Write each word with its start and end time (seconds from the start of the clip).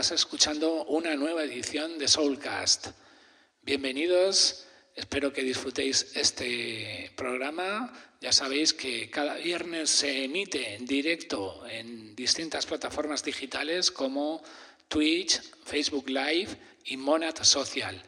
estás 0.00 0.20
escuchando 0.20 0.84
una 0.84 1.16
nueva 1.16 1.42
edición 1.42 1.98
de 1.98 2.06
Soulcast. 2.06 2.90
Bienvenidos, 3.62 4.64
espero 4.94 5.32
que 5.32 5.42
disfrutéis 5.42 6.12
este 6.14 7.10
programa. 7.16 7.92
Ya 8.20 8.30
sabéis 8.30 8.72
que 8.74 9.10
cada 9.10 9.34
viernes 9.34 9.90
se 9.90 10.22
emite 10.22 10.76
en 10.76 10.86
directo 10.86 11.66
en 11.66 12.14
distintas 12.14 12.64
plataformas 12.64 13.24
digitales 13.24 13.90
como 13.90 14.40
Twitch, 14.86 15.40
Facebook 15.64 16.08
Live 16.08 16.50
y 16.84 16.96
Monad 16.96 17.34
Social. 17.42 18.00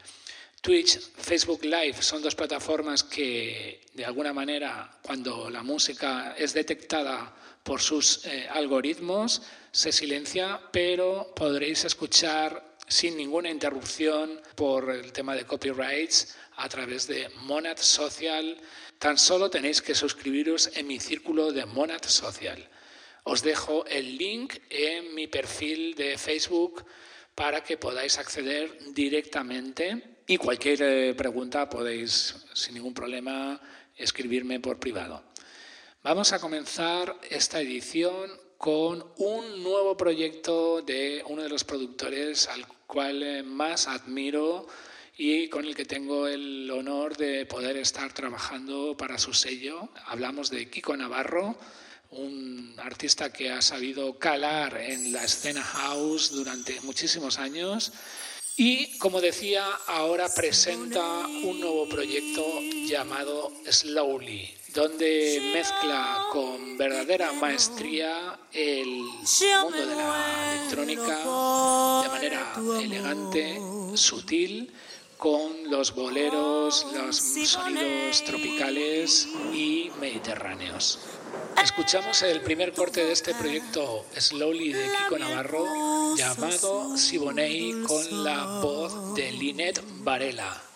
Twitch, 0.61 0.97
Facebook 1.17 1.65
Live 1.65 2.01
son 2.01 2.21
dos 2.21 2.35
plataformas 2.35 3.03
que 3.03 3.81
de 3.93 4.05
alguna 4.05 4.31
manera 4.31 4.97
cuando 5.01 5.49
la 5.49 5.61
música 5.61 6.35
es 6.37 6.53
detectada 6.53 7.35
por 7.63 7.81
sus 7.81 8.25
eh, 8.25 8.47
algoritmos 8.49 9.41
se 9.71 9.91
silencia, 9.91 10.59
pero 10.71 11.33
podréis 11.35 11.85
escuchar 11.85 12.75
sin 12.87 13.15
ninguna 13.15 13.49
interrupción 13.49 14.41
por 14.55 14.89
el 14.91 15.13
tema 15.13 15.35
de 15.35 15.45
copyrights 15.45 16.35
a 16.57 16.67
través 16.67 17.07
de 17.07 17.29
Monad 17.43 17.77
Social. 17.77 18.57
Tan 18.99 19.17
solo 19.17 19.49
tenéis 19.49 19.81
que 19.81 19.95
suscribiros 19.95 20.71
en 20.75 20.87
mi 20.87 20.99
círculo 20.99 21.51
de 21.51 21.65
Monad 21.65 22.03
Social. 22.03 22.69
Os 23.23 23.43
dejo 23.43 23.85
el 23.85 24.17
link 24.17 24.55
en 24.69 25.15
mi 25.15 25.27
perfil 25.27 25.95
de 25.95 26.17
Facebook 26.17 26.85
para 27.35 27.63
que 27.63 27.77
podáis 27.77 28.17
acceder 28.17 28.77
directamente 28.93 30.23
y 30.27 30.37
cualquier 30.37 30.81
eh, 30.81 31.13
pregunta 31.13 31.69
podéis 31.69 32.35
sin 32.53 32.75
ningún 32.75 32.93
problema 32.93 33.61
escribirme 33.95 34.59
por 34.59 34.79
privado. 34.79 35.30
Vamos 36.03 36.33
a 36.33 36.39
comenzar 36.39 37.15
esta 37.29 37.61
edición 37.61 38.31
con 38.57 39.05
un 39.17 39.61
nuevo 39.61 39.95
proyecto 39.95 40.81
de 40.81 41.23
uno 41.27 41.43
de 41.43 41.49
los 41.49 41.63
productores 41.63 42.47
al 42.47 42.65
cual 42.87 43.21
eh, 43.21 43.43
más 43.43 43.87
admiro 43.87 44.65
y 45.15 45.47
con 45.49 45.63
el 45.63 45.75
que 45.75 45.85
tengo 45.85 46.27
el 46.27 46.71
honor 46.71 47.15
de 47.17 47.45
poder 47.45 47.77
estar 47.77 48.11
trabajando 48.13 48.97
para 48.97 49.19
su 49.19 49.31
sello. 49.35 49.89
Hablamos 50.07 50.49
de 50.49 50.71
Kiko 50.71 50.97
Navarro, 50.97 51.55
un 52.09 52.73
artista 52.79 53.31
que 53.31 53.51
ha 53.51 53.61
sabido 53.61 54.17
calar 54.17 54.77
en 54.81 55.11
la 55.11 55.23
escena 55.23 55.61
house 55.61 56.31
durante 56.31 56.81
muchísimos 56.81 57.37
años 57.37 57.93
y, 58.57 58.97
como 58.97 59.21
decía, 59.21 59.67
ahora 59.85 60.33
presenta 60.33 61.27
un 61.27 61.59
nuevo 61.59 61.87
proyecto 61.87 62.43
llamado 62.87 63.51
Slowly 63.69 64.60
donde 64.73 65.51
mezcla 65.53 66.27
con 66.31 66.77
verdadera 66.77 67.33
maestría 67.33 68.39
el 68.53 68.87
mundo 68.87 69.85
de 69.85 69.95
la 69.95 70.53
electrónica 70.53 71.17
de 72.03 72.09
manera 72.09 72.53
elegante, 72.79 73.59
sutil, 73.95 74.71
con 75.17 75.69
los 75.69 75.93
boleros, 75.93 76.87
los 76.93 77.17
sonidos 77.17 78.23
tropicales 78.23 79.27
y 79.53 79.91
mediterráneos. 79.99 80.99
Escuchamos 81.61 82.21
el 82.23 82.41
primer 82.41 82.73
corte 82.73 83.03
de 83.03 83.11
este 83.11 83.35
proyecto 83.35 84.05
Slowly 84.17 84.73
de 84.73 84.89
Kiko 84.97 85.19
Navarro 85.19 86.15
llamado 86.15 86.97
Siboney 86.97 87.83
con 87.83 88.23
la 88.23 88.61
voz 88.61 89.13
de 89.13 89.31
Linet 89.31 89.83
Varela. 89.99 90.70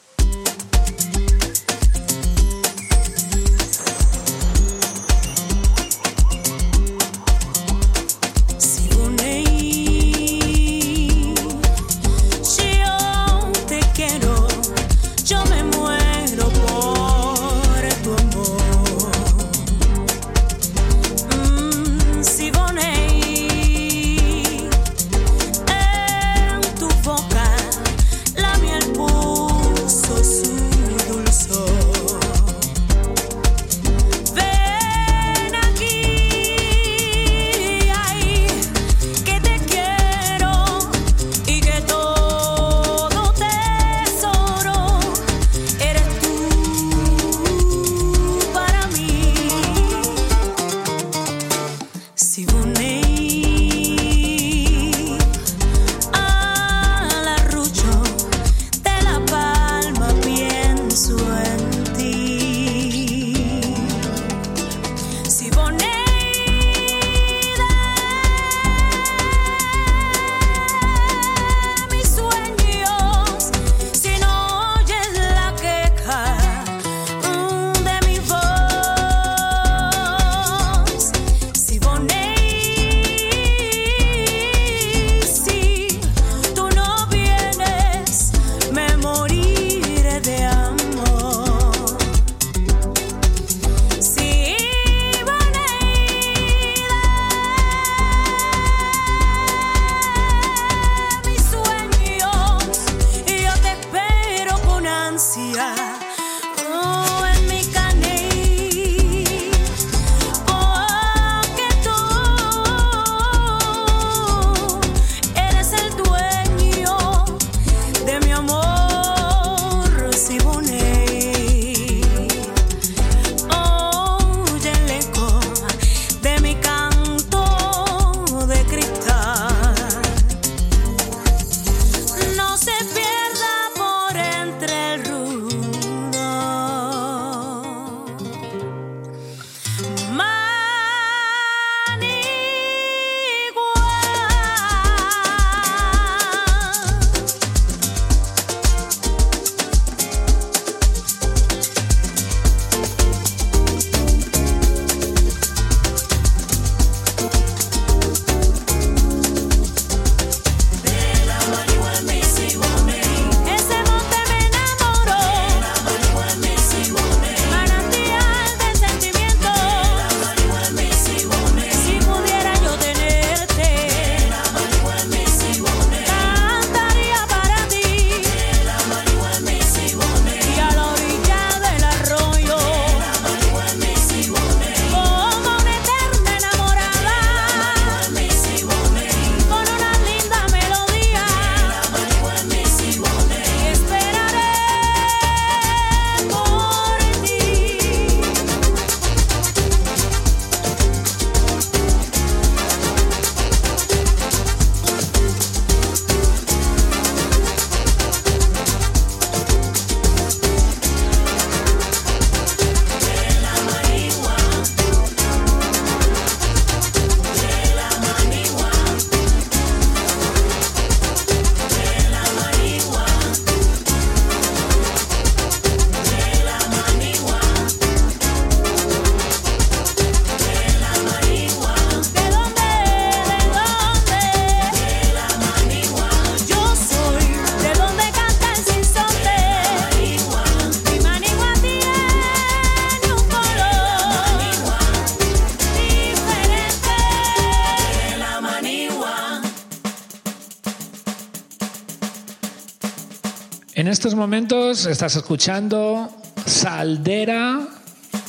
Momentos 254.26 254.88
estás 254.88 255.16
escuchando 255.16 256.10
Saldera 256.48 257.60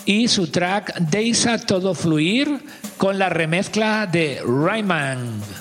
y 0.05 0.29
su 0.29 0.49
track 0.49 0.99
Deisa 0.99 1.57
Todo 1.57 1.95
Fluir 1.95 2.63
con 2.99 3.19
la 3.19 3.31
remezcla 3.31 4.07
de 4.07 4.43
Rayman. 4.47 5.56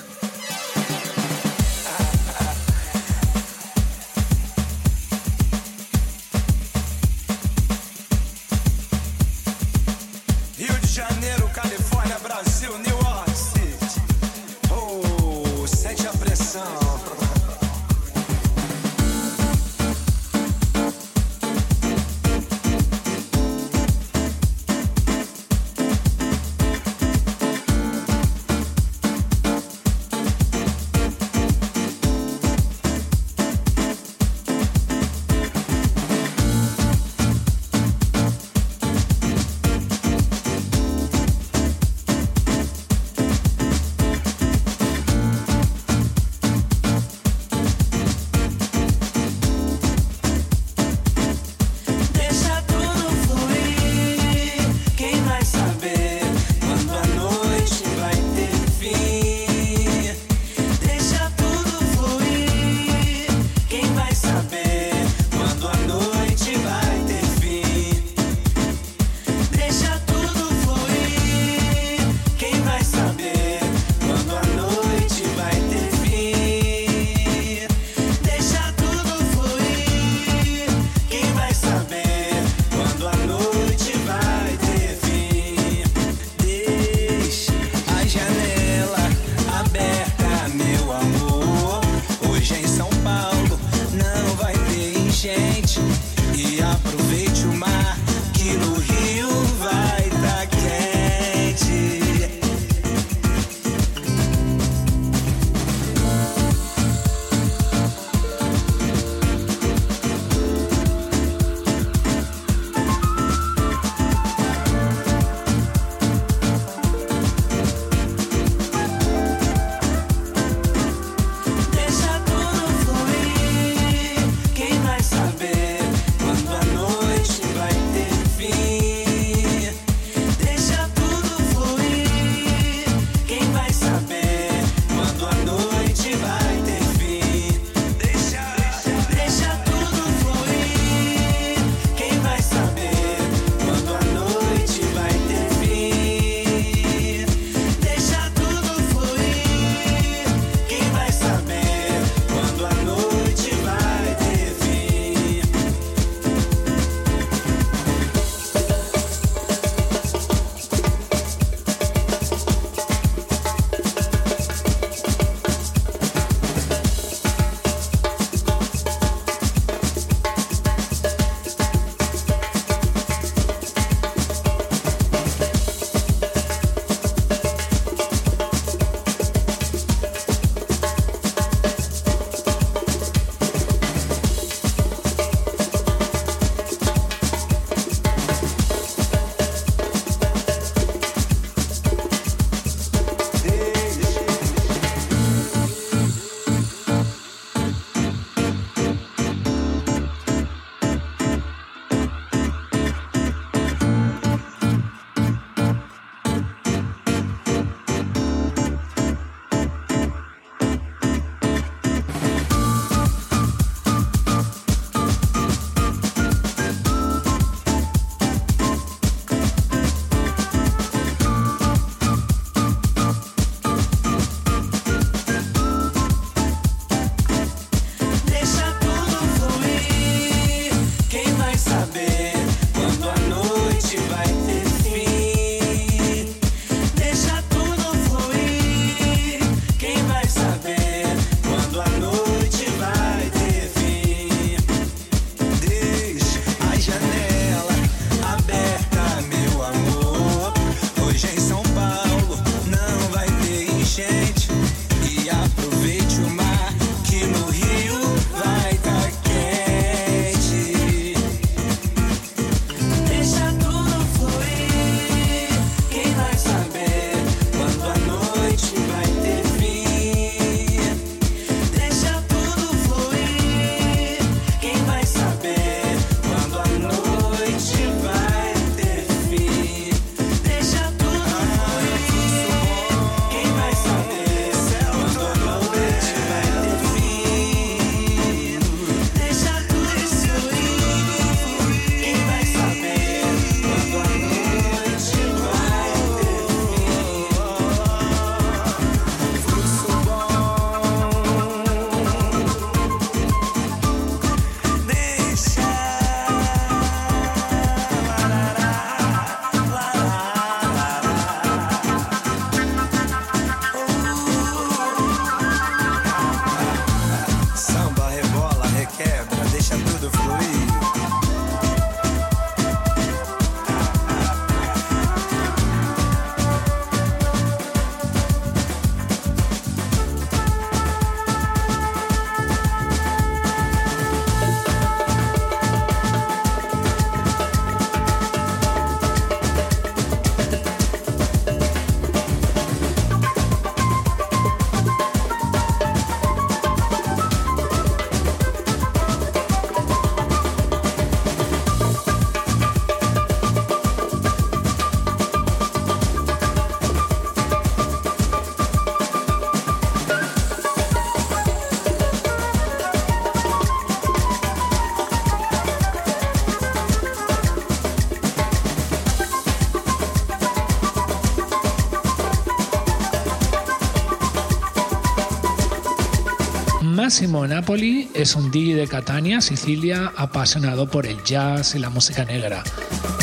Massimo 377.16 377.46
Napoli 377.46 378.10
es 378.12 378.36
un 378.36 378.50
DJ 378.50 378.74
de 378.74 378.86
Catania, 378.86 379.40
Sicilia, 379.40 380.12
apasionado 380.16 380.86
por 380.86 381.06
el 381.06 381.16
jazz 381.24 381.74
y 381.74 381.78
la 381.78 381.88
música 381.88 382.26
negra. 382.26 382.62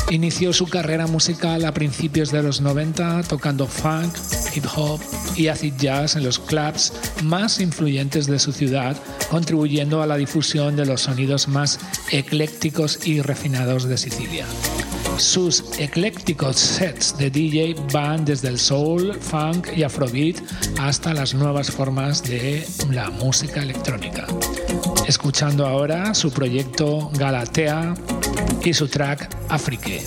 Inició 0.09 0.51
su 0.51 0.67
carrera 0.67 1.05
musical 1.05 1.63
a 1.63 1.75
principios 1.75 2.31
de 2.31 2.41
los 2.41 2.59
90 2.59 3.21
tocando 3.21 3.67
funk, 3.67 4.11
hip 4.55 4.65
hop 4.75 4.99
y 5.35 5.47
acid 5.47 5.75
jazz 5.77 6.15
en 6.15 6.23
los 6.23 6.39
clubs 6.39 6.91
más 7.21 7.59
influyentes 7.59 8.25
de 8.25 8.39
su 8.39 8.51
ciudad, 8.51 8.97
contribuyendo 9.29 10.01
a 10.01 10.07
la 10.07 10.17
difusión 10.17 10.75
de 10.75 10.87
los 10.87 11.01
sonidos 11.01 11.47
más 11.47 11.79
eclécticos 12.11 13.05
y 13.05 13.21
refinados 13.21 13.83
de 13.83 13.99
Sicilia. 13.99 14.47
Sus 15.17 15.63
eclécticos 15.77 16.57
sets 16.57 17.15
de 17.19 17.29
DJ 17.29 17.75
van 17.91 18.25
desde 18.25 18.47
el 18.47 18.57
soul, 18.57 19.13
funk 19.13 19.67
y 19.75 19.83
afrobeat 19.83 20.37
hasta 20.87 21.13
las 21.13 21.33
nuevas 21.33 21.71
formas 21.71 22.23
de 22.23 22.67
la 22.91 23.09
música 23.09 23.61
electrónica. 23.61 24.27
Escuchando 25.07 25.65
ahora 25.65 26.13
su 26.13 26.31
proyecto 26.31 27.09
Galatea 27.13 27.93
y 28.63 28.73
su 28.73 28.89
track 28.89 29.33
Afrique. 29.47 30.01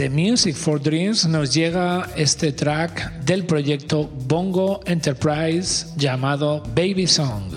Desde 0.00 0.16
Music 0.16 0.56
for 0.56 0.80
Dreams 0.80 1.26
nos 1.26 1.52
llega 1.52 2.08
este 2.16 2.52
track 2.52 3.20
del 3.26 3.44
proyecto 3.44 4.08
Bongo 4.26 4.80
Enterprise 4.86 5.88
llamado 5.98 6.62
Baby 6.74 7.06
Song. 7.06 7.49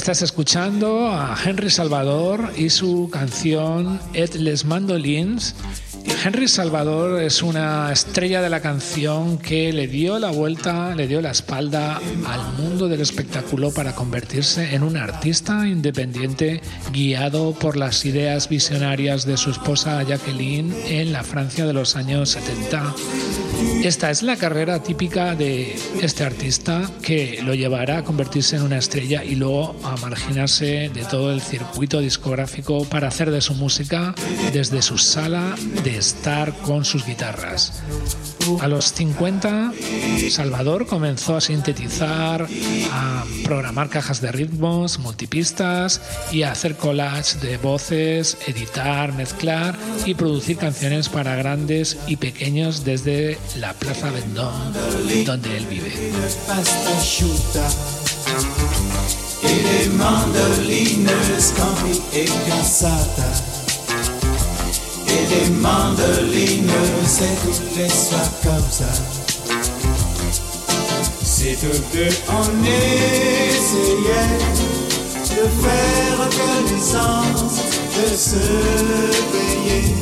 Estás 0.00 0.22
escuchando 0.22 1.10
a 1.10 1.36
Henry 1.44 1.68
Salvador 1.68 2.54
y 2.56 2.70
su 2.70 3.10
canción 3.12 4.00
Et 4.14 4.34
les 4.34 4.64
mandolins 4.64 5.54
Henry 6.24 6.48
Salvador 6.48 7.22
es 7.22 7.42
una 7.42 7.92
estrella 7.92 8.40
de 8.40 8.48
la 8.48 8.60
canción 8.60 9.38
que 9.38 9.72
le 9.72 9.88
dio 9.88 10.18
la 10.18 10.30
vuelta, 10.30 10.94
le 10.94 11.06
dio 11.06 11.20
la 11.20 11.30
espalda 11.30 12.00
al 12.26 12.52
mundo 12.58 12.88
del 12.88 13.02
espectáculo 13.02 13.72
para 13.72 13.94
convertirse 13.94 14.74
en 14.74 14.82
un 14.82 14.96
artista 14.96 15.68
independiente 15.68 16.62
guiado 16.92 17.52
por 17.52 17.76
las 17.76 18.04
ideas 18.04 18.48
visionarias 18.48 19.26
de 19.26 19.36
su 19.36 19.50
esposa 19.50 20.02
Jacqueline 20.02 20.74
en 20.88 21.12
la 21.12 21.22
Francia 21.22 21.66
de 21.66 21.74
los 21.74 21.96
años 21.96 22.30
70. 22.30 22.94
Esta 23.82 24.10
es 24.10 24.22
la 24.22 24.36
carrera 24.36 24.82
típica 24.82 25.34
de 25.34 25.74
este 26.02 26.22
artista 26.22 26.90
que 27.00 27.40
lo 27.42 27.54
llevará 27.54 27.98
a 27.98 28.04
convertirse 28.04 28.56
en 28.56 28.62
una 28.62 28.76
estrella 28.76 29.24
y 29.24 29.36
luego 29.36 29.74
a 29.82 29.96
marginarse 29.96 30.90
de 30.92 31.04
todo 31.10 31.32
el 31.32 31.40
circuito 31.40 32.00
discográfico 32.00 32.84
para 32.84 33.08
hacer 33.08 33.30
de 33.30 33.40
su 33.40 33.54
música 33.54 34.14
desde 34.52 34.82
su 34.82 34.98
sala 34.98 35.54
de 35.82 35.96
estar 35.96 36.52
con 36.58 36.84
sus 36.84 37.06
guitarras. 37.06 37.82
A 38.60 38.68
los 38.68 38.92
50, 38.92 39.72
Salvador 40.30 40.86
comenzó 40.86 41.36
a 41.36 41.40
sintetizar, 41.40 42.48
a 42.92 43.24
programar 43.44 43.88
cajas 43.88 44.20
de 44.20 44.32
ritmos, 44.32 44.98
multipistas 44.98 46.00
y 46.32 46.42
a 46.42 46.52
hacer 46.52 46.76
collage 46.76 47.38
de 47.38 47.56
voces, 47.58 48.36
editar, 48.46 49.12
mezclar 49.12 49.76
y 50.04 50.14
producir 50.14 50.56
canciones 50.56 51.08
para 51.08 51.36
grandes 51.36 51.98
y 52.06 52.16
pequeños 52.16 52.84
desde 52.84 53.38
la 53.56 53.69
Plaza 53.78 54.06
Vendôme, 54.06 55.24
donde 55.24 55.46
él 55.46 55.66
vive. 55.68 55.84
et 65.08 65.26
des 65.28 65.50
mandolines, 65.50 66.70
c'est 67.04 67.36
toutes 67.44 67.76
les 67.76 67.88
soirs 67.88 68.30
comme 68.42 68.70
ça. 68.70 68.92
Si 71.22 71.56
tous 71.56 71.82
deux 71.96 72.14
on 72.28 72.48
essayait 72.64 73.90
de 75.30 75.44
faire 75.62 76.20
connaissance, 76.40 77.56
de 77.96 78.16
se 78.16 78.44
payer, 79.32 79.94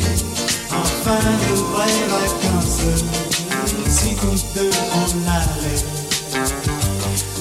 enfin 0.71 1.19
de 1.41 1.55
vraies 1.73 2.07
vacances, 2.09 3.05
si 3.99 4.15
tous 4.15 4.45
deux 4.55 4.71
on 4.95 5.07
allait. 5.29 5.83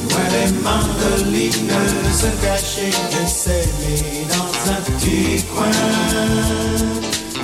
Loin 0.09 0.25
les 0.33 0.49
mandolines 0.65 1.79
se 2.11 2.29
cacher 2.43 2.89
et 2.89 3.27
s'aimer 3.27 4.01
dans 4.29 4.53
un 4.71 4.79
petit 4.81 5.43
coin 5.43 5.77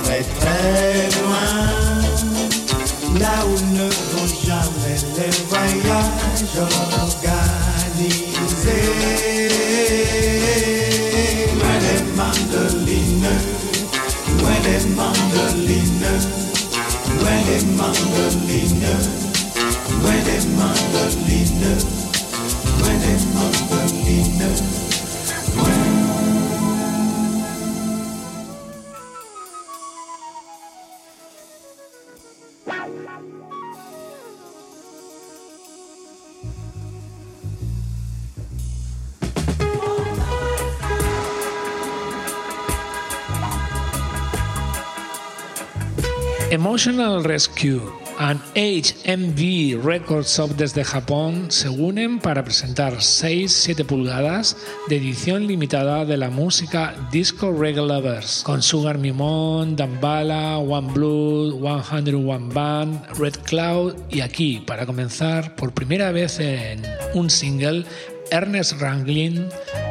très 0.02 0.22
très 0.40 1.08
loin, 1.20 1.50
là 3.20 3.36
où 3.46 3.54
ne 3.74 3.86
vont 4.10 4.30
jamais 4.44 4.98
les 5.16 5.34
voyages 5.48 6.54
organisés. 7.00 7.34
muere 17.54 17.76
Magdalena, 17.76 18.94
muere 20.02 20.38
when 22.82 23.00
muere 23.02 23.26
Magdalena. 23.26 24.63
Emotional 46.74 47.22
Rescue 47.22 47.80
and 48.18 48.40
HMV 48.56 49.80
Records 49.80 50.40
of 50.40 50.56
desde 50.56 50.82
Japón 50.82 51.48
se 51.52 51.68
unen 51.68 52.18
para 52.18 52.42
presentar 52.42 52.94
6-7 52.94 53.86
pulgadas 53.86 54.56
de 54.88 54.96
edición 54.96 55.46
limitada 55.46 56.04
de 56.04 56.16
la 56.16 56.30
música 56.30 56.96
Disco 57.12 57.52
Reggae 57.52 57.80
Lovers 57.80 58.42
con 58.42 58.60
Sugar 58.60 58.98
Mimon, 58.98 59.76
Dambala, 59.76 60.58
One 60.58 60.92
Blood, 60.92 61.62
101 61.84 62.48
Band, 62.52 63.06
Red 63.20 63.36
Cloud 63.44 63.94
y 64.10 64.22
aquí, 64.22 64.60
para 64.66 64.84
comenzar, 64.84 65.54
por 65.54 65.72
primera 65.74 66.10
vez 66.10 66.40
en 66.40 66.82
un 67.14 67.30
single, 67.30 67.84
Ernest 68.32 68.80
Ranglin 68.80 69.46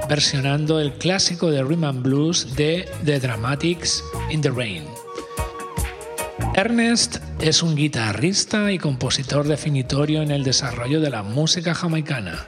versionando 0.09 0.81
el 0.81 0.91
clásico 0.91 1.49
de 1.49 1.63
Rhythm 1.63 2.03
Blues 2.03 2.57
de 2.57 2.89
The 3.05 3.21
Dramatics 3.21 4.03
in 4.29 4.41
the 4.41 4.51
Rain. 4.51 4.83
Ernest 6.55 7.17
es 7.41 7.63
un 7.63 7.75
guitarrista 7.75 8.71
y 8.71 8.77
compositor 8.77 9.47
definitorio 9.47 10.21
en 10.21 10.29
el 10.29 10.43
desarrollo 10.43 11.01
de 11.01 11.09
la 11.09 11.23
música 11.23 11.73
jamaicana. 11.73 12.45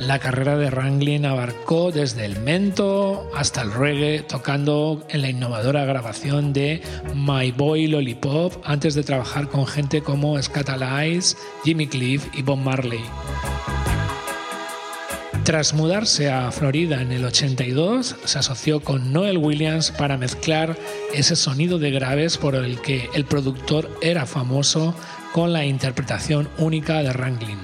La 0.00 0.18
carrera 0.18 0.56
de 0.56 0.70
Ranglin 0.70 1.24
abarcó 1.24 1.92
desde 1.92 2.24
el 2.24 2.40
mento 2.40 3.30
hasta 3.36 3.62
el 3.62 3.72
reggae, 3.72 4.24
tocando 4.24 5.06
en 5.08 5.22
la 5.22 5.30
innovadora 5.30 5.84
grabación 5.84 6.52
de 6.52 6.82
My 7.14 7.52
Boy 7.52 7.86
Lollipop 7.86 8.54
antes 8.64 8.96
de 8.96 9.04
trabajar 9.04 9.48
con 9.48 9.68
gente 9.68 10.02
como 10.02 10.42
Scatalize, 10.42 11.36
Jimmy 11.62 11.86
Cliff 11.86 12.26
y 12.34 12.42
Bob 12.42 12.58
Marley. 12.58 13.04
Tras 15.44 15.74
mudarse 15.74 16.30
a 16.30 16.52
Florida 16.52 17.02
en 17.02 17.10
el 17.10 17.24
82, 17.24 18.14
se 18.24 18.38
asoció 18.38 18.78
con 18.78 19.12
Noel 19.12 19.38
Williams 19.38 19.90
para 19.90 20.16
mezclar 20.16 20.78
ese 21.12 21.34
sonido 21.34 21.80
de 21.80 21.90
graves 21.90 22.38
por 22.38 22.54
el 22.54 22.80
que 22.80 23.08
el 23.12 23.24
productor 23.24 23.90
era 24.00 24.24
famoso 24.24 24.94
con 25.32 25.52
la 25.52 25.64
interpretación 25.64 26.48
única 26.58 27.02
de 27.02 27.12
Ranglin. 27.12 27.58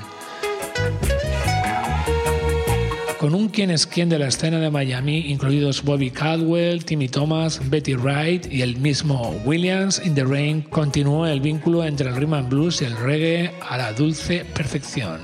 Con 3.20 3.34
un 3.34 3.48
quien 3.48 3.70
es 3.70 3.86
quien 3.86 4.08
de 4.08 4.18
la 4.18 4.28
escena 4.28 4.58
de 4.58 4.70
Miami, 4.70 5.18
incluidos 5.30 5.82
Bobby 5.84 6.10
Caldwell, 6.10 6.84
Timmy 6.84 7.08
Thomas, 7.08 7.60
Betty 7.70 7.94
Wright 7.94 8.52
y 8.52 8.62
el 8.62 8.76
mismo 8.76 9.40
Williams, 9.44 10.02
In 10.04 10.16
the 10.16 10.24
Rain 10.24 10.62
continuó 10.62 11.26
el 11.26 11.40
vínculo 11.40 11.84
entre 11.84 12.08
el 12.08 12.16
rhythm 12.16 12.34
and 12.34 12.48
blues 12.48 12.82
y 12.82 12.86
el 12.86 12.96
reggae 12.96 13.52
a 13.68 13.76
la 13.76 13.92
dulce 13.92 14.44
perfección. 14.54 15.20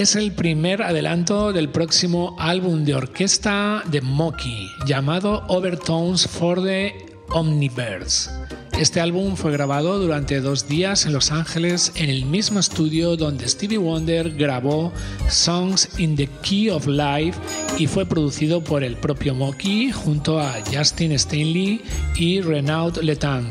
Es 0.00 0.16
el 0.16 0.32
primer 0.32 0.80
adelanto 0.82 1.52
del 1.52 1.68
próximo 1.68 2.34
álbum 2.38 2.86
de 2.86 2.94
orquesta 2.94 3.82
de 3.90 4.00
Moki, 4.00 4.66
llamado 4.86 5.44
Overtones 5.48 6.26
for 6.26 6.62
the 6.62 6.94
Omniverse. 7.28 8.30
Este 8.78 8.98
álbum 9.02 9.36
fue 9.36 9.52
grabado 9.52 9.98
durante 9.98 10.40
dos 10.40 10.66
días 10.66 11.04
en 11.04 11.12
Los 11.12 11.30
Ángeles 11.32 11.92
en 11.96 12.08
el 12.08 12.24
mismo 12.24 12.60
estudio 12.60 13.14
donde 13.18 13.46
Stevie 13.46 13.76
Wonder 13.76 14.30
grabó 14.30 14.90
Songs 15.28 15.90
in 15.98 16.16
the 16.16 16.30
Key 16.40 16.70
of 16.70 16.86
Life 16.86 17.38
y 17.76 17.86
fue 17.86 18.06
producido 18.06 18.64
por 18.64 18.82
el 18.82 18.96
propio 18.96 19.34
Moki 19.34 19.92
junto 19.92 20.40
a 20.40 20.54
Justin 20.72 21.12
Stanley 21.12 21.82
y 22.16 22.40
Renaud 22.40 22.96
Letang. 23.02 23.50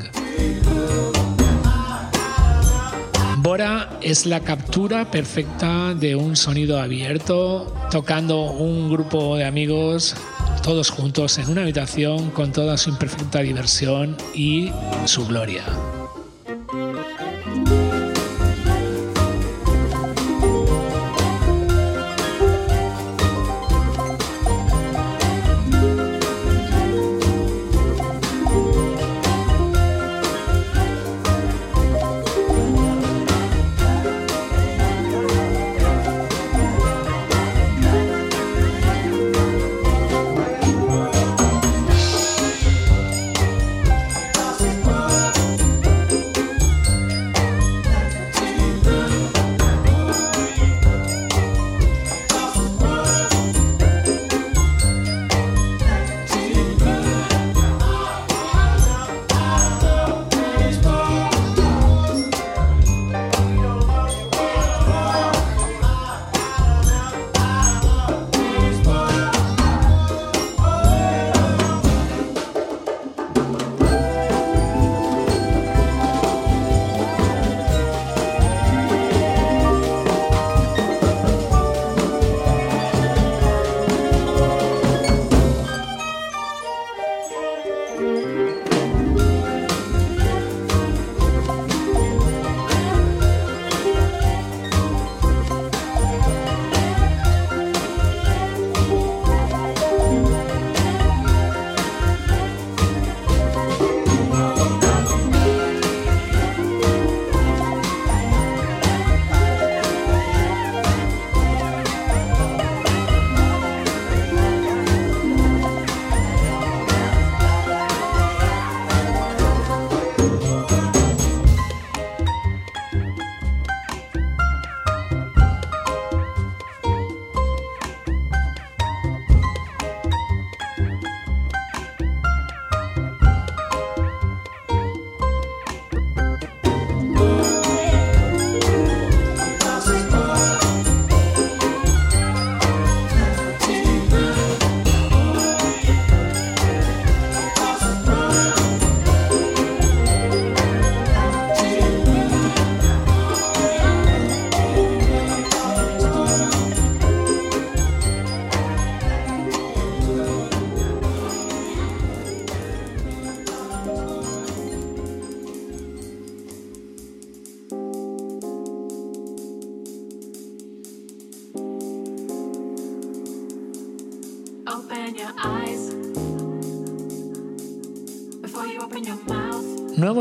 Bora 3.50 3.90
es 4.04 4.28
la 4.28 4.42
captura 4.42 5.10
perfecta 5.10 5.96
de 5.96 6.16
un 6.16 6.36
sonido 6.36 6.80
abierto, 6.80 7.74
tocando 7.90 8.44
un 8.44 8.92
grupo 8.92 9.38
de 9.38 9.46
amigos 9.46 10.16
todos 10.62 10.92
juntos 10.92 11.40
en 11.40 11.50
una 11.50 11.64
habitación 11.64 12.30
con 12.30 12.52
toda 12.52 12.78
su 12.78 12.92
imperfecta 12.92 13.40
diversión 13.40 14.16
y 14.36 14.72
su 15.06 15.26
gloria. 15.26 15.64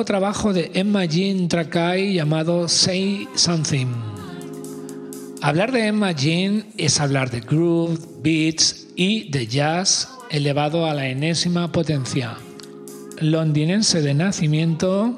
Trabajo 0.09 0.55
de 0.55 0.71
Emma 0.73 1.05
Jean 1.05 1.49
Trakai 1.49 2.15
llamado 2.15 2.67
Say 2.67 3.29
Something. 3.35 3.89
Hablar 5.43 5.71
de 5.71 5.87
Emma 5.87 6.13
Jean 6.13 6.65
es 6.79 6.99
hablar 6.99 7.31
de 7.31 7.41
groove, 7.41 7.99
beats 8.23 8.87
y 8.97 9.31
de 9.31 9.47
jazz 9.47 10.09
elevado 10.31 10.87
a 10.87 10.95
la 10.95 11.09
enésima 11.09 11.71
potencia. 11.73 12.39
Londinense 13.21 14.01
de 14.01 14.15
nacimiento, 14.15 15.15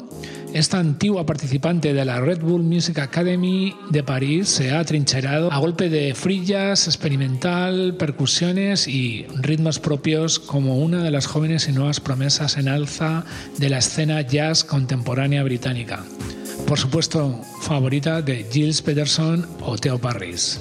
esta 0.54 0.78
antigua 0.78 1.26
participante 1.26 1.92
de 1.92 2.04
la 2.04 2.20
Red 2.20 2.40
Bull 2.40 2.62
Music 2.62 2.98
Academy 2.98 3.74
de 3.90 4.02
París 4.02 4.48
se 4.48 4.72
ha 4.72 4.84
trincherado 4.84 5.52
a 5.52 5.58
golpe 5.58 5.88
de 5.88 6.14
frillas, 6.14 6.86
experimental, 6.86 7.96
percusiones 7.98 8.88
y 8.88 9.26
ritmos 9.36 9.78
propios 9.78 10.38
como 10.38 10.78
una 10.78 11.02
de 11.02 11.10
las 11.10 11.26
jóvenes 11.26 11.68
y 11.68 11.72
nuevas 11.72 12.00
promesas 12.00 12.56
en 12.56 12.68
alza 12.68 13.24
de 13.58 13.70
la 13.70 13.78
escena 13.78 14.20
jazz 14.22 14.64
contemporánea 14.64 15.42
británica. 15.42 16.04
Por 16.66 16.78
supuesto, 16.78 17.40
favorita 17.62 18.22
de 18.22 18.46
Gilles 18.50 18.82
Peterson 18.82 19.46
o 19.60 19.76
Theo 19.76 19.98
Parris. 19.98 20.60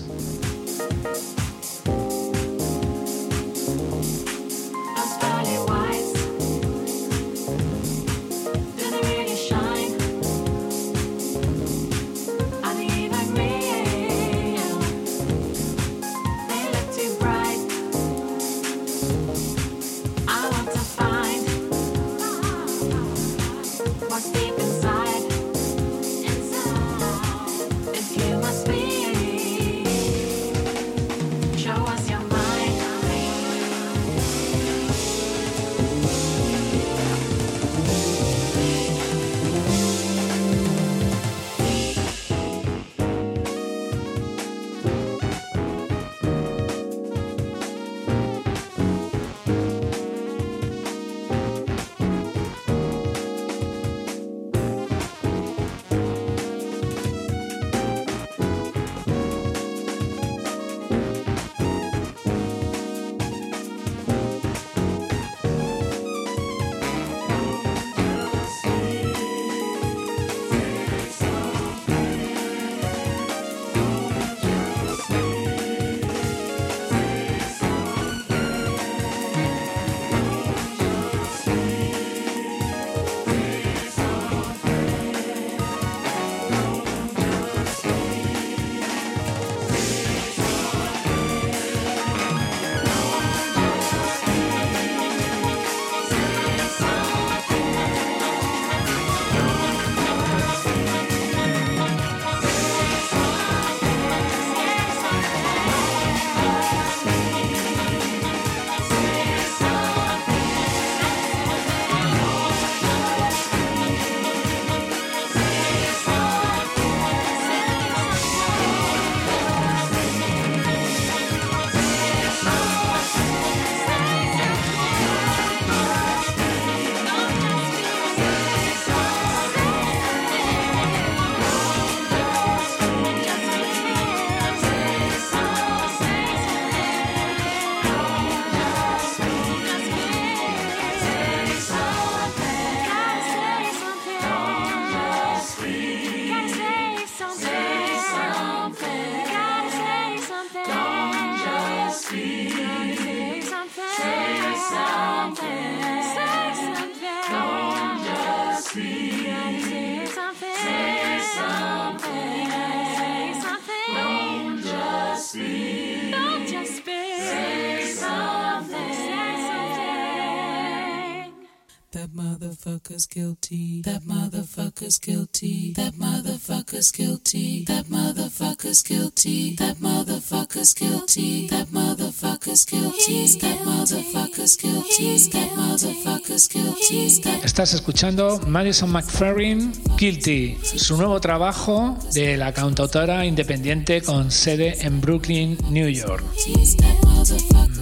Motherfucker's 172.20 173.06
guilty. 173.06 173.82
That 173.82 174.02
motherfucker's 174.02 175.00
guilty. 175.00 175.74
That 175.74 175.94
motherfucker's 175.94 176.92
guilty. 176.92 177.64
That 177.66 177.86
motherfucker's 177.86 178.84
guilty. 178.84 179.56
That 179.56 179.78
motherfucker's 179.78 180.74
guilty. 180.74 181.48
That 181.48 181.68
motherfucker's 181.70 182.66
guilty. 182.66 183.38
That 183.40 183.60
motherfucker's 183.64 184.58
guilty. 184.58 185.30
That 185.30 185.50
motherfucker's 185.56 186.50
guilty. 186.50 187.22
Estás 187.44 187.74
escuchando 187.74 188.40
Madison 188.46 188.92
McFerrin 188.92 189.72
Guilty, 189.98 190.58
su 190.62 190.98
nuevo 190.98 191.22
trabajo 191.22 191.98
de 192.14 192.36
la 192.36 192.52
cantautora 192.54 193.26
independiente 193.26 194.02
con 194.02 194.30
sede 194.32 194.78
en 194.82 195.00
Brooklyn, 195.00 195.58
New 195.70 195.88
York. 195.88 196.24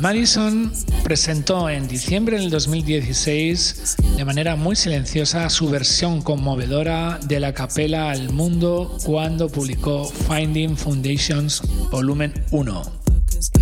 Madison 0.02 0.72
presentó 1.04 1.70
en 1.70 1.88
diciembre 1.88 2.40
del 2.40 2.52
2016 2.52 3.98
de 4.16 4.26
manera 4.26 4.56
muy 4.56 4.76
silenciosa 4.76 5.50
su 5.50 5.70
versión 5.70 6.22
conmovedora 6.22 7.20
de 7.24 7.40
la 7.40 7.54
capela 7.54 8.12
al 8.12 8.32
mundo 8.32 8.96
cuando 9.04 9.50
publicó 9.50 10.06
Finding 10.06 10.78
Foundations 10.78 11.64
Volumen 11.90 12.34
1. 12.52 12.84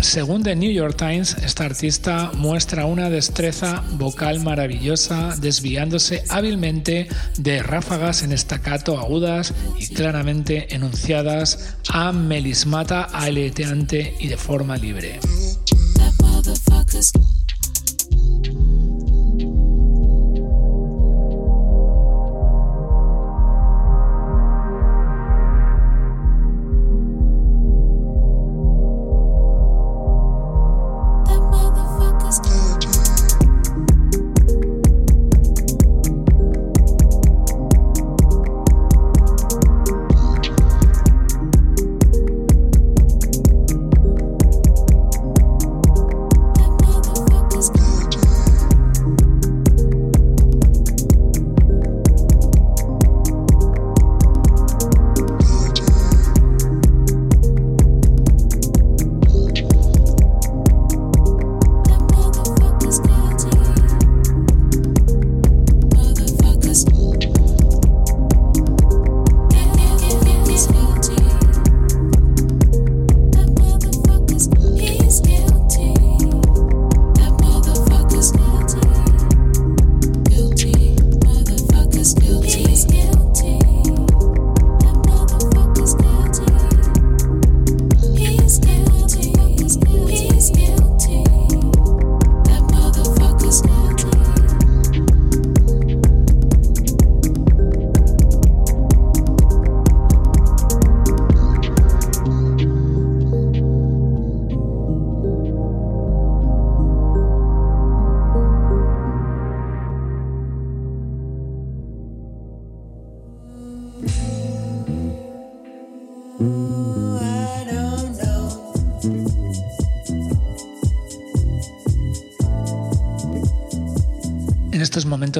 Según 0.00 0.42
The 0.42 0.56
New 0.56 0.70
York 0.70 0.96
Times, 0.96 1.36
esta 1.42 1.64
artista 1.64 2.30
muestra 2.34 2.86
una 2.86 3.08
destreza 3.10 3.82
vocal 3.92 4.40
maravillosa, 4.40 5.34
desviándose 5.40 6.22
hábilmente 6.28 7.08
de 7.38 7.62
ráfagas 7.62 8.22
en 8.22 8.32
estacato 8.32 8.98
agudas 8.98 9.54
y 9.78 9.88
claramente 9.88 10.74
enunciadas 10.74 11.76
a 11.88 12.12
melismata 12.12 13.02
aleteante 13.02 14.14
y 14.20 14.28
de 14.28 14.36
forma 14.36 14.76
libre. 14.76 15.18
cause 16.96 17.35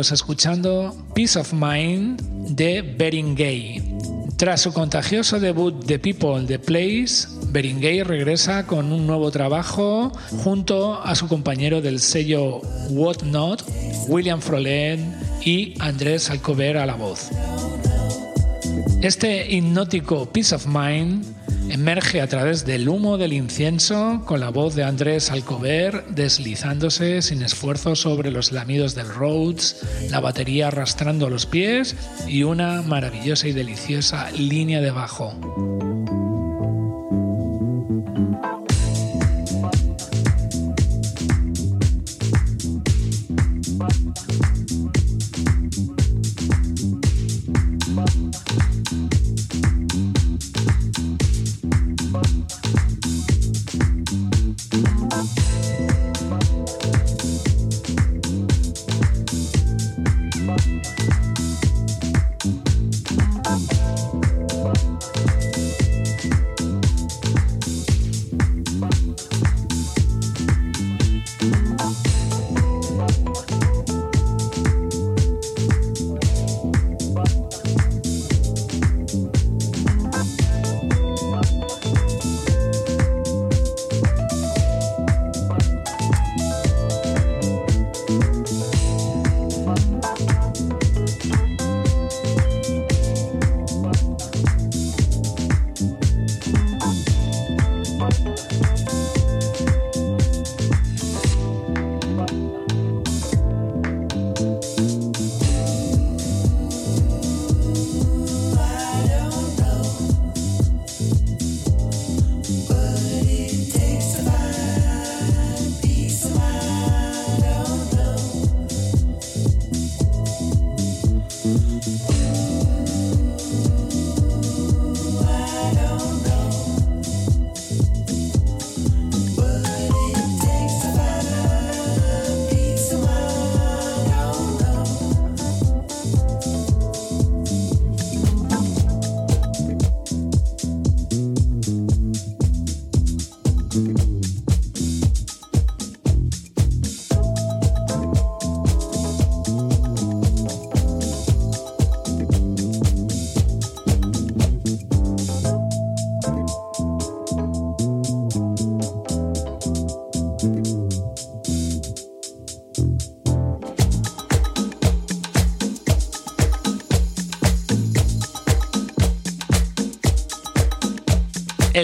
escuchando 0.01 0.95
Peace 1.15 1.39
of 1.39 1.55
Mind 1.55 2.21
de 2.51 2.83
Beringay. 2.83 3.83
Tras 4.37 4.61
su 4.61 4.73
contagioso 4.75 5.41
debut 5.41 5.73
de 5.87 5.99
People 5.99 6.45
the 6.47 6.59
Place, 6.59 7.27
Beringay 7.49 8.03
regresa 8.03 8.67
con 8.67 8.93
un 8.93 9.07
nuevo 9.07 9.31
trabajo 9.31 10.13
junto 10.45 11.03
a 11.03 11.15
su 11.15 11.29
compañero 11.29 11.81
del 11.81 12.01
sello 12.01 12.61
What 12.91 13.23
Not, 13.23 13.63
William 14.09 14.43
Frolen 14.43 15.17
y 15.43 15.73
Andrés 15.79 16.29
Alcover 16.29 16.77
a 16.77 16.85
la 16.85 16.95
voz. 16.95 17.31
Este 19.01 19.51
hipnótico 19.51 20.27
Peace 20.27 20.55
of 20.55 20.67
Mind 20.67 21.25
Emerge 21.71 22.21
a 22.21 22.27
través 22.27 22.65
del 22.65 22.89
humo 22.89 23.19
del 23.19 23.33
incienso 23.33 24.23
con 24.25 24.41
la 24.41 24.51
voz 24.51 24.75
de 24.75 24.85
Andrés 24.85 25.31
Alcover 25.31 26.05
deslizándose 26.09 27.23
sin 27.23 27.43
esfuerzo 27.43 27.97
sobre 27.97 28.31
los 28.31 28.53
lamidos 28.53 28.95
del 28.95 29.09
Rhodes, 29.09 29.83
la 30.11 30.21
batería 30.21 30.69
arrastrando 30.69 31.29
los 31.29 31.47
pies 31.47 31.97
y 32.27 32.45
una 32.45 32.83
maravillosa 32.83 33.49
y 33.49 33.53
deliciosa 33.53 34.31
línea 34.31 34.81
de 34.81 34.91
bajo. 34.91 35.76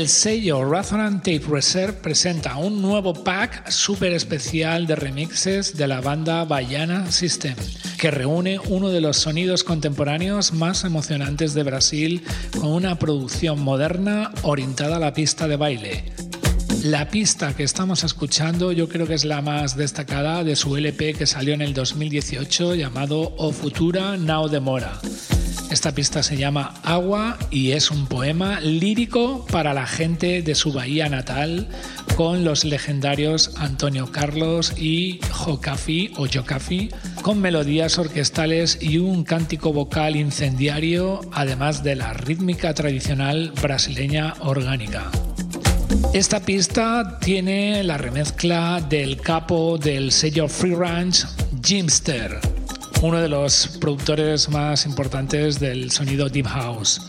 El 0.03 0.09
sello 0.09 0.69
Razorant 0.69 1.19
Tape 1.19 1.47
Reserve 1.49 1.93
presenta 1.93 2.57
un 2.57 2.83
nuevo 2.83 3.15
pack 3.15 3.71
súper 3.71 4.13
especial 4.15 4.85
de 4.89 4.97
remixes 4.97 5.77
de 5.77 5.87
la 5.87 6.01
banda 6.01 6.45
Baiana 6.45 7.13
System, 7.13 7.55
que 8.01 8.11
reúne 8.11 8.59
uno 8.59 8.89
de 8.89 9.01
los 9.01 9.19
sonidos 9.19 9.63
contemporáneos 9.63 10.55
más 10.55 10.83
emocionantes 10.83 11.55
de 11.55 11.63
Brasil 11.63 12.25
con 12.59 12.73
una 12.73 12.99
producción 12.99 13.61
moderna 13.61 14.33
orientada 14.43 14.97
a 14.97 14.99
la 14.99 15.15
pista 15.15 15.47
de 15.47 15.55
baile. 15.55 16.13
La 16.83 17.09
pista 17.09 17.55
que 17.55 17.63
estamos 17.63 18.03
escuchando 18.03 18.73
yo 18.73 18.89
creo 18.89 19.07
que 19.07 19.15
es 19.15 19.25
la 19.25 19.41
más 19.41 19.77
destacada 19.77 20.43
de 20.43 20.57
su 20.57 20.77
LP 20.77 21.15
que 21.15 21.27
salió 21.27 21.55
en 21.55 21.63
el 21.63 21.75
2018 21.75 22.75
llamado 22.75 23.37
O 23.37 23.53
Futura 23.53 24.17
Now 24.17 24.49
Demora. 24.49 25.01
Esta 25.73 25.93
pista 25.93 26.23
se 26.23 26.37
llama 26.37 26.75
Agua 26.83 27.39
y 27.51 27.71
es 27.73 27.91
un 27.91 28.07
poema 28.07 28.61
lírico 28.61 29.47
para 29.51 29.73
la 29.73 29.87
gente 29.87 30.43
de 30.43 30.55
su 30.55 30.71
bahía 30.71 31.09
natal 31.09 31.67
con 32.15 32.45
los 32.45 32.67
legendarios 32.67 33.55
Antonio 33.57 34.13
Carlos 34.13 34.75
y 34.77 35.19
Jocafi 35.31 36.13
o 36.19 36.27
con 37.23 37.41
melodías 37.41 37.97
orquestales 37.97 38.83
y 38.83 38.99
un 38.99 39.25
cántico 39.25 39.73
vocal 39.73 40.17
incendiario 40.17 41.23
además 41.33 41.83
de 41.83 41.97
la 41.97 42.13
rítmica 42.13 42.75
tradicional 42.75 43.55
brasileña 43.63 44.35
orgánica. 44.41 45.11
Esta 46.13 46.41
pista 46.41 47.19
tiene 47.19 47.83
la 47.83 47.97
remezcla 47.97 48.85
del 48.91 49.17
capo 49.23 49.79
del 49.79 50.13
sello 50.13 50.49
Free 50.49 50.75
Ranch, 50.75 51.25
Jimster 51.65 52.62
uno 53.03 53.21
de 53.21 53.29
los 53.29 53.67
productores 53.81 54.49
más 54.49 54.87
importantes 54.87 55.59
del 55.59 55.91
sonido 55.91 56.29
Deep 56.29 56.47
House. 56.47 57.01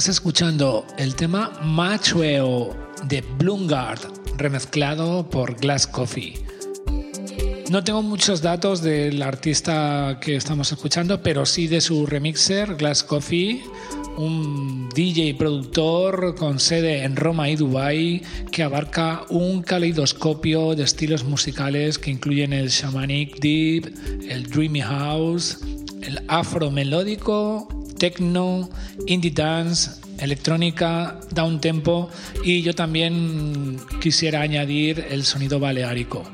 Estás 0.00 0.16
escuchando 0.16 0.86
el 0.96 1.14
tema 1.14 1.60
Machueo 1.62 2.74
de 3.04 3.20
Bloomgard, 3.36 4.00
remezclado 4.38 5.28
por 5.28 5.56
Glass 5.60 5.86
Coffee. 5.86 6.42
No 7.68 7.84
tengo 7.84 8.00
muchos 8.00 8.40
datos 8.40 8.80
del 8.80 9.20
artista 9.20 10.18
que 10.18 10.36
estamos 10.36 10.72
escuchando, 10.72 11.22
pero 11.22 11.44
sí 11.44 11.66
de 11.66 11.82
su 11.82 12.06
remixer, 12.06 12.76
Glass 12.76 13.04
Coffee, 13.04 13.62
un 14.16 14.88
DJ 14.88 15.34
productor 15.34 16.34
con 16.34 16.60
sede 16.60 17.04
en 17.04 17.14
Roma 17.14 17.50
y 17.50 17.56
Dubai 17.56 18.22
que 18.50 18.62
abarca 18.62 19.26
un 19.28 19.60
caleidoscopio 19.60 20.74
de 20.76 20.84
estilos 20.84 21.24
musicales 21.24 21.98
que 21.98 22.10
incluyen 22.10 22.54
el 22.54 22.70
shamanic 22.70 23.38
deep, 23.38 23.94
el 24.30 24.48
dreamy 24.48 24.80
house, 24.80 25.58
el 26.00 26.22
afro 26.26 26.70
melódico, 26.70 27.68
techno, 28.00 28.70
indie 29.06 29.30
dance, 29.30 30.00
electrónica, 30.18 31.20
down 31.32 31.60
tempo 31.60 32.08
y 32.42 32.62
yo 32.62 32.74
también 32.74 33.78
quisiera 34.00 34.40
añadir 34.40 35.06
el 35.10 35.24
sonido 35.24 35.60
baleárico. 35.60 36.24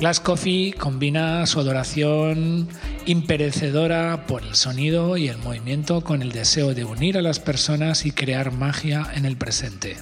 Glass 0.00 0.18
Coffee 0.18 0.72
combina 0.72 1.46
su 1.46 1.60
adoración 1.60 2.68
imperecedora 3.06 4.26
por 4.26 4.42
el 4.42 4.54
sonido 4.54 5.16
y 5.16 5.28
el 5.28 5.38
movimiento 5.38 6.00
con 6.00 6.22
el 6.22 6.32
deseo 6.32 6.74
de 6.74 6.84
unir 6.84 7.18
a 7.18 7.22
las 7.22 7.38
personas 7.38 8.06
y 8.06 8.10
crear 8.10 8.50
magia 8.50 9.06
en 9.14 9.26
el 9.26 9.36
presente. 9.36 9.96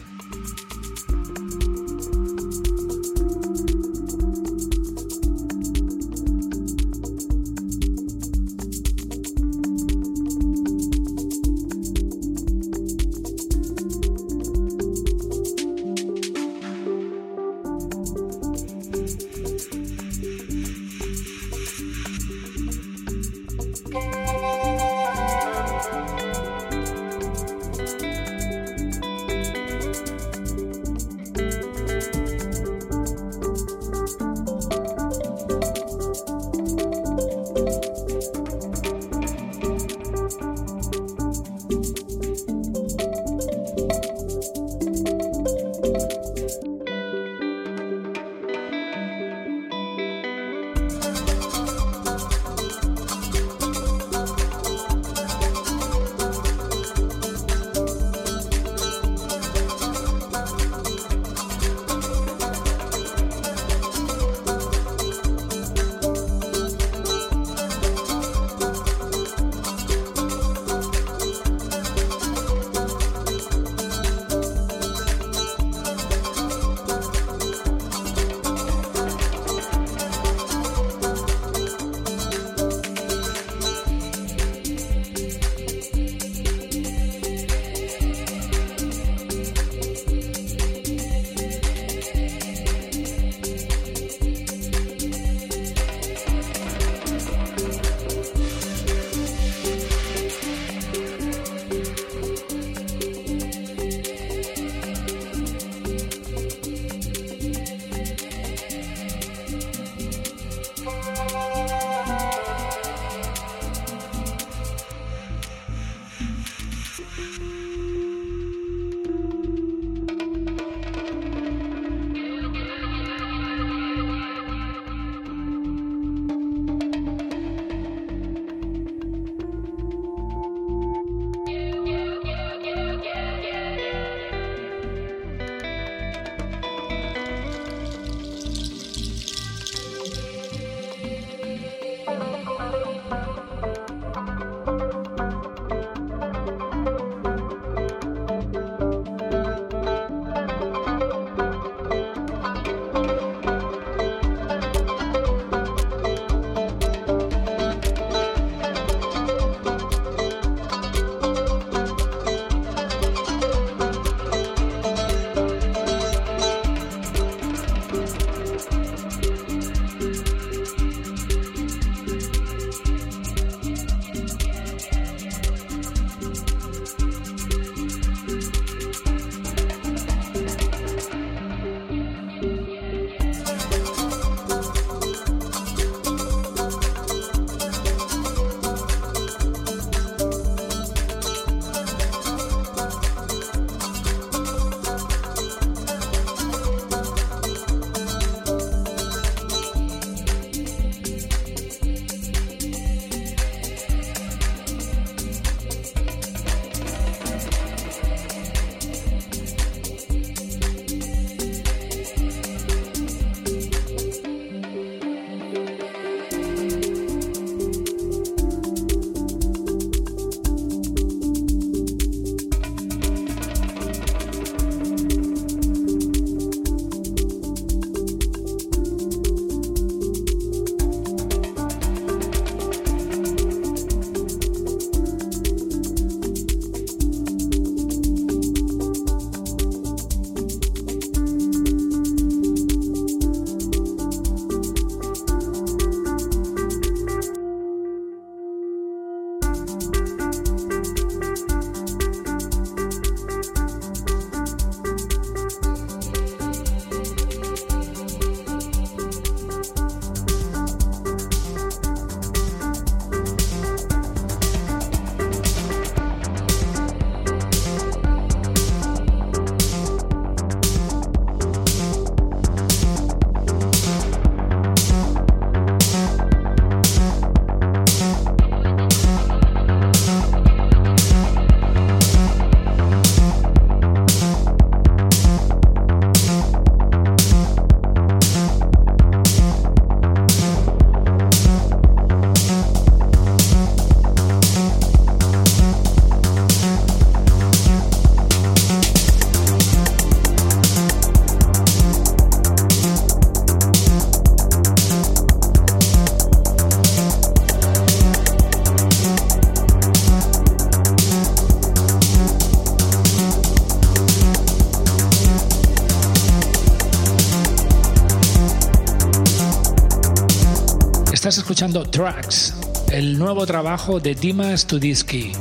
Escuchando 321.60 321.90
Tracks, 321.90 322.54
el 322.90 323.18
nuevo 323.18 323.44
trabajo 323.44 324.00
de 324.00 324.14
Dima 324.14 324.56
Studiski. 324.56 325.32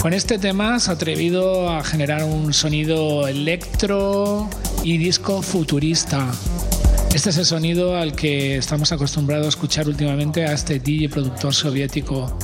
Con 0.00 0.14
este 0.14 0.36
tema 0.36 0.80
se 0.80 0.90
ha 0.90 0.94
atrevido 0.94 1.70
a 1.70 1.84
generar 1.84 2.24
un 2.24 2.52
sonido 2.52 3.28
electro 3.28 4.50
y 4.82 4.98
disco 4.98 5.40
futurista. 5.40 6.28
Este 7.14 7.30
es 7.30 7.38
el 7.38 7.44
sonido 7.44 7.96
al 7.96 8.16
que 8.16 8.56
estamos 8.56 8.90
acostumbrados 8.90 9.46
a 9.46 9.50
escuchar 9.50 9.86
últimamente 9.86 10.44
a 10.44 10.54
este 10.54 10.80
DJ 10.80 11.08
productor 11.08 11.54
soviético. 11.54 12.36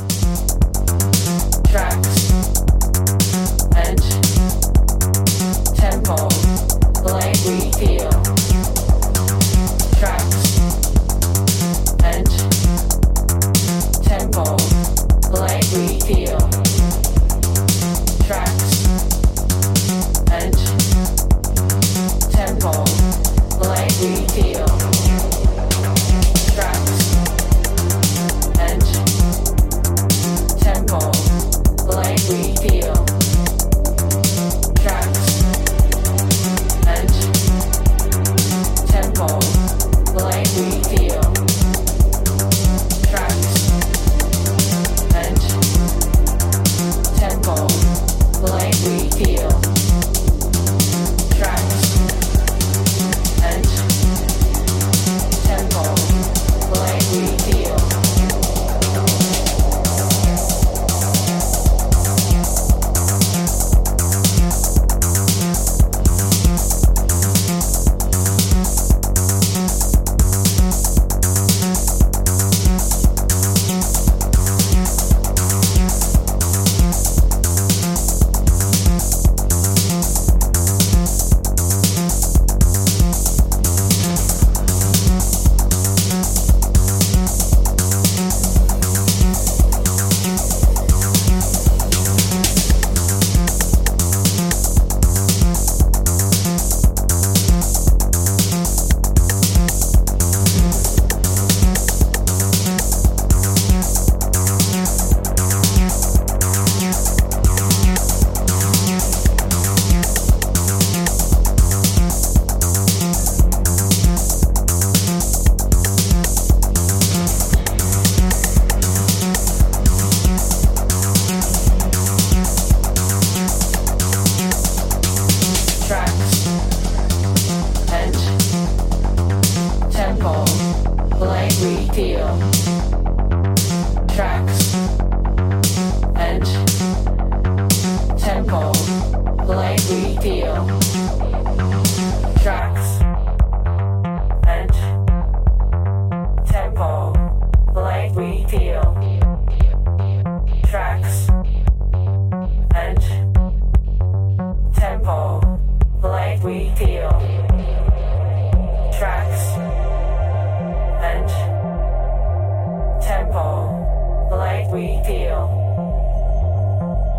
we 164.70 165.00
feel 165.02 165.48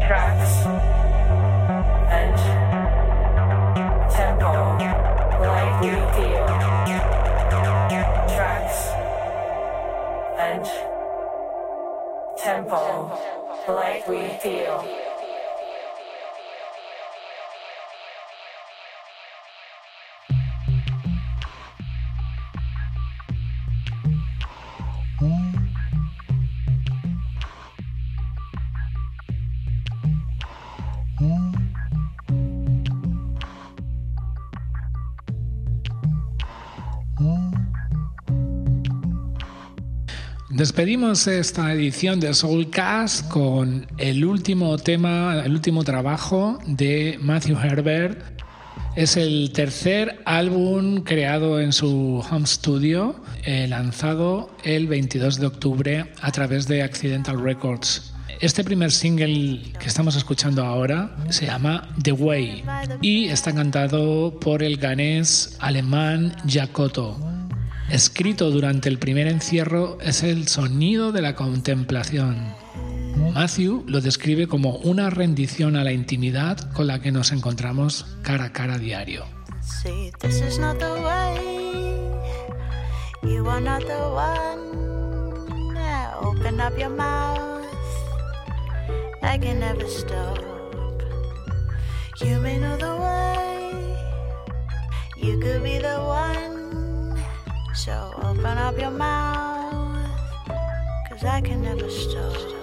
tracks 0.06 0.66
and 2.12 2.38
tempo 4.12 4.78
like 5.42 5.82
we 5.82 5.90
feel 6.14 6.46
tracks 8.36 8.80
and 10.38 10.66
tempo 12.38 13.18
like 13.68 14.08
we 14.08 14.28
feel. 14.40 15.09
Despedimos 40.60 41.26
esta 41.26 41.72
edición 41.72 42.20
de 42.20 42.34
Soulcast 42.34 43.30
con 43.30 43.88
el 43.98 44.26
último 44.26 44.78
tema, 44.78 45.42
el 45.46 45.54
último 45.54 45.86
trabajo 45.86 46.60
de 46.68 47.18
Matthew 47.22 47.58
Herbert. 47.58 48.20
Es 48.94 49.16
el 49.16 49.54
tercer 49.54 50.22
álbum 50.26 51.04
creado 51.04 51.62
en 51.62 51.72
su 51.72 52.22
home 52.30 52.46
studio, 52.46 53.16
eh, 53.46 53.68
lanzado 53.70 54.54
el 54.66 54.88
22 54.88 55.40
de 55.40 55.46
octubre 55.46 56.12
a 56.20 56.32
través 56.34 56.68
de 56.68 56.84
Accidental 56.84 57.42
Records. 57.42 58.14
Este 58.42 58.62
primer 58.66 58.92
single 58.92 59.62
que 59.80 59.88
estamos 59.88 60.18
escuchando 60.18 60.66
ahora 60.66 61.16
se 61.30 61.46
llama 61.46 61.88
The 62.04 62.12
Way 62.12 62.64
y 63.02 63.30
está 63.30 63.56
cantado 63.56 64.38
por 64.42 64.62
el 64.62 64.76
ganés 64.76 65.56
alemán 65.62 66.36
Jacoto 66.46 67.18
escrito 67.92 68.52
durante 68.52 68.90
el 68.90 69.00
primer 69.00 69.28
encierro 69.28 69.98
es 70.02 70.24
el 70.24 70.48
sonido 70.48 71.12
de 71.12 71.22
la 71.22 71.36
contemplación. 71.36 72.54
Matthew 73.34 73.84
lo 73.88 74.02
describe 74.02 74.48
como 74.48 74.78
una 74.78 75.10
rendición 75.10 75.76
a 75.76 75.84
la 75.84 75.92
intimidad 75.92 76.72
con 76.74 76.88
la 76.88 77.02
que 77.02 77.12
nos 77.12 77.32
encontramos 77.32 78.06
cara 78.24 78.46
a 78.46 78.54
cara 78.54 78.78
diario. 78.78 79.26
You 95.22 95.38
could 95.38 95.64
be 95.64 95.78
the 95.80 96.00
one. 96.00 96.69
So 97.74 98.14
open 98.24 98.46
up 98.46 98.78
your 98.78 98.92
mouth, 98.92 100.10
cause 101.10 101.24
I 101.24 101.42
can 101.42 101.62
never 101.62 101.90
stop. 101.90 102.59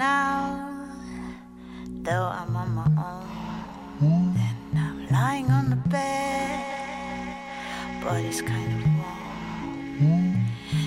Now, 0.00 0.88
though 2.04 2.28
I'm 2.32 2.56
on 2.56 2.70
my 2.74 2.88
own. 3.10 4.34
And 4.72 4.78
I'm 4.78 5.06
lying 5.08 5.50
on 5.50 5.68
the 5.68 5.76
bed, 5.76 7.36
but 8.02 8.24
it's 8.24 8.40
kind 8.40 8.70
of 8.76 8.82
warm. 8.96 10.46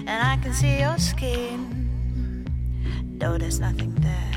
And 0.09 0.19
I 0.31 0.35
can 0.41 0.51
see 0.51 0.79
your 0.79 0.97
skin, 0.97 2.49
though 3.19 3.37
there's 3.37 3.59
nothing 3.59 3.93
there. 4.01 4.33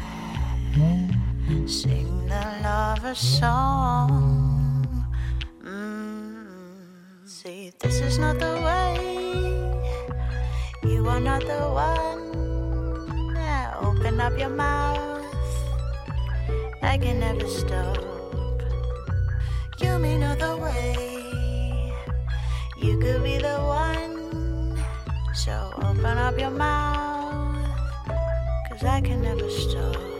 Sing 1.66 2.26
the 2.28 2.44
lover 2.62 3.14
song. 3.14 4.84
Mm. 5.64 7.24
See, 7.24 7.72
this 7.78 8.00
is 8.02 8.18
not 8.18 8.38
the 8.38 8.54
way. 8.66 8.92
You 10.84 11.08
are 11.08 11.20
not 11.20 11.40
the 11.40 11.62
one. 11.72 12.25
Up 14.26 14.36
your 14.40 14.48
mouth. 14.48 15.24
I 16.82 16.98
can 16.98 17.20
never 17.20 17.46
stop. 17.46 17.96
You 19.78 20.00
may 20.00 20.18
know 20.18 20.34
the 20.34 20.56
way. 20.56 21.92
You 22.82 22.98
could 22.98 23.22
be 23.22 23.38
the 23.38 23.58
one. 23.58 24.76
So 25.32 25.70
open 25.76 26.18
up 26.18 26.36
your 26.40 26.50
mouth. 26.50 27.70
Cause 28.68 28.82
I 28.82 29.00
can 29.00 29.22
never 29.22 29.48
stop. 29.48 30.15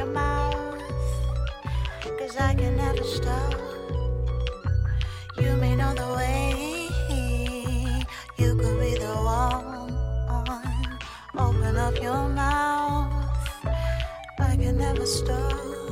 Your 0.00 0.06
mouth. 0.06 0.82
Cause 2.18 2.36
I 2.38 2.54
can 2.54 2.76
never 2.76 3.04
stop. 3.04 3.54
You 5.36 5.52
may 5.56 5.76
know 5.76 5.92
the 5.94 6.08
way. 6.16 6.88
You 8.38 8.54
could 8.56 8.80
be 8.80 8.92
the 9.04 9.14
one. 9.14 9.92
Open 11.36 11.76
up 11.76 11.96
your 12.00 12.28
mouth. 12.28 13.12
I 14.38 14.56
can 14.56 14.78
never 14.78 15.06
stop. 15.06 15.89